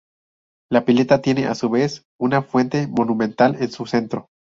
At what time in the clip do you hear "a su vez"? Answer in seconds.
1.45-2.07